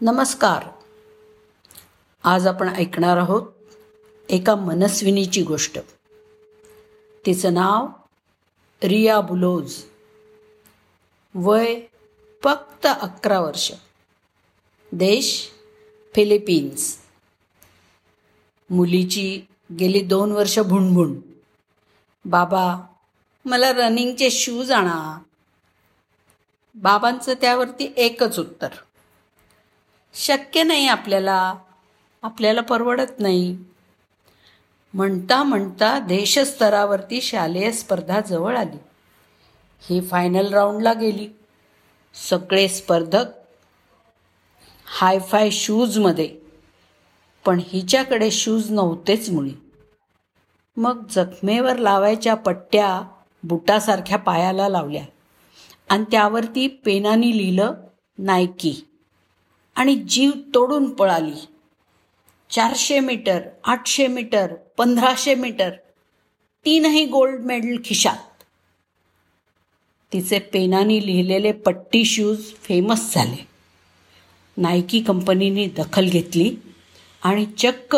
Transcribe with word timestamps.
नमस्कार. 0.00 0.64
आज 2.24 2.46
आपण 2.46 2.68
ऐकणार 2.68 3.16
आहोत 3.16 3.52
एका 4.28 4.54
मनस्विनीची 4.54 5.42
गोष्ट. 5.42 5.78
तिचं 7.26 7.54
नाव 7.54 7.86
रिया 8.82 9.20
बुलोज. 9.20 9.82
वय 11.34 11.80
फक्त 12.44 12.86
अकरा 13.00 13.40
वर्ष. 13.40 13.72
देश 14.92 15.50
फिलिपिन्स. 16.14 16.98
मुलीची 18.70 19.42
गेली 19.78 20.00
दोन 20.00 20.32
वर्ष 20.32 20.58
भुणभुण. 20.58 21.18
बाबा 22.24 22.86
मला 23.44 23.72
रनिंगचे 23.72 24.30
शूज 24.30 24.72
आणा. 24.72 25.18
बाबांचं 26.74 27.34
त्यावरती 27.40 27.92
एकच 27.96 28.38
उत्तर. 28.38 28.68
शक्य 30.14 30.62
नाही 30.62 30.88
आपल्याला. 30.88 31.54
आपल्याला 32.22 32.60
परवडत 32.60 33.20
नाही. 33.20 33.58
म्हणता 34.94 35.42
म्हणता 35.42 35.98
देशस्तरावरती 35.98 37.20
शालेय 37.20 37.72
स्पर्धा 37.72 38.20
जवळ 38.20 38.56
आली. 38.56 38.76
ही 39.82 40.00
फायनल 40.00 40.52
राऊंडला 40.54 40.92
गेली. 40.92 41.28
सगळे 42.14 42.68
स्पर्धक 42.68 43.24
हायफाय 44.86 45.50
शूजमध्ये 45.50 46.36
पण 47.46 47.60
हिच्याकडे 47.68 48.30
शूज 48.30 48.70
नव्हतेच 48.70 49.30
मुळी 49.30 49.52
मग 50.76 51.06
जखमेवर 51.10 51.76
लावायच्या 51.76 52.34
पट्ट्या 52.34 53.02
बुटासारख्या 53.42 54.18
पायाला 54.18 54.68
लावल्या. 54.68 55.04
आणि 55.90 56.04
त्यावरती 56.10 56.66
पेनानी 56.66 57.36
लिहिलं 57.36 57.72
नायकी 58.18 58.88
आणि 59.74 59.94
जीव 59.96 60.30
तोडून 60.54 60.90
पळाली. 60.90 61.46
चारशे 62.50 63.00
मीटर 63.00 63.40
आठशे 63.64 64.06
मीटर 64.06 64.54
पंधराशे 64.54 65.34
मीटर 65.34 65.70
तीनही 66.64 67.04
गोल्ड 67.04 67.40
मेडल 67.40 67.76
खिशात. 67.84 68.42
तिचे 70.12 70.38
पेनाने 70.38 71.06
लिहिलेले 71.06 71.52
पट्टी 71.52 72.04
शूज 72.04 72.40
फेमस 72.40 73.14
झाले. 73.14 73.46
नायकी 74.56 75.00
कंपनीने 75.00 75.66
दखल 75.66 76.04
घेतली 76.04 76.56
आणि 77.22 77.46
चक्क 77.58 77.96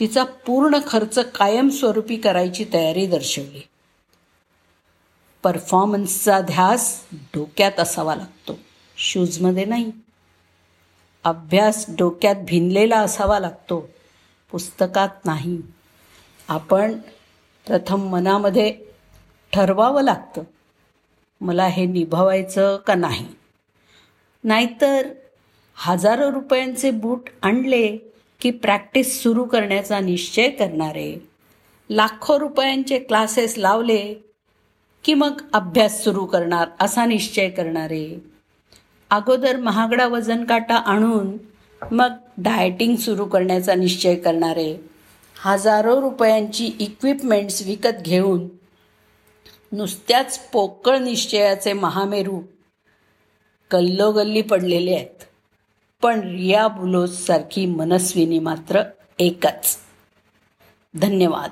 तिचा 0.00 0.24
पूर्ण 0.24 0.78
खर्च 0.86 1.18
कायमस्वरूपी 1.18 2.16
करायची 2.16 2.64
तयारी 2.72 3.06
दर्शवली. 3.06 3.62
परफॉर्मन्सचा 5.42 6.40
ध्यास 6.40 7.04
डोक्यात 7.12 7.72
असावा 7.78 8.14
लागतो. 8.16 8.58
शूजमध्ये 8.96 9.64
नाही. 9.64 9.92
अभ्यास 11.28 11.86
डोक्यात 11.88 12.36
भिनलेला 12.48 12.98
असावा 12.98 13.38
लागतो. 13.38 13.88
पुस्तकात 14.50 15.08
नाही. 15.24 15.58
आपण 16.48 16.98
प्रथम 17.66 18.08
मनामध्ये 18.08 18.76
ठरवावं 19.52 20.02
लागतं. 20.02 20.42
मला 21.40 21.66
हे 21.66 21.86
निभावायचं 21.86 22.76
का 22.76 22.94
नाही? 22.94 23.26
नाहीतर 24.44 25.08
हजारो 25.74 26.32
रुपयांचे 26.32 26.90
बूट 26.90 27.28
आणले 27.42 27.96
की 28.40 28.50
प्रॅक्टिस 28.50 29.22
सुरू 29.22 29.44
करण्याचा 29.44 30.00
निश्चय 30.00 30.50
करणारे 30.50 31.28
लाखो 31.90 32.38
रुपयांचे 32.38 32.98
क्लासेस 32.98 33.54
लावले 33.58 34.14
की 35.04 35.14
मग 35.14 35.40
अभ्यास 35.52 36.04
सुरू 36.04 36.26
करणार 36.26 36.68
असा 36.80 37.04
निश्चय 37.04 37.48
करणारे. 37.48 38.37
अगोदर 39.10 39.56
महागडा 39.56 40.06
वजन 40.06 40.44
काटा 40.44 40.74
आणून 40.74 41.38
मग 41.92 42.10
डायटिंग 42.38 42.96
सुरू 42.96 43.24
करण्याचा 43.24 43.74
निश्चय 43.74 44.14
करणारे 44.14 44.76
हजारो 45.40 46.00
रुपयांची 46.00 46.70
इक्विपमेंट्स 46.78 47.66
विकत 47.66 48.02
घेऊन 48.02 48.48
नुसत्याच 49.72 50.48
पोकळ 50.52 50.98
निश्चयाचे 50.98 51.72
महामेरू 51.72 52.42
गल्लोगल्ली 53.72 54.42
पडलेले 54.42 54.94
आहेत. 54.94 55.24
पण 56.02 56.20
रिया 56.20 56.68
बुलोजसारखी 56.68 57.66
मनस्विनी 57.66 58.38
मात्र 58.38 58.82
एकच. 59.18 59.76
धन्यवाद. 60.94 61.50